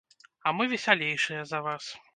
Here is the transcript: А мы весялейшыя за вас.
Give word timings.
А 0.47 0.53
мы 0.57 0.65
весялейшыя 0.73 1.45
за 1.45 1.61
вас. 1.61 1.95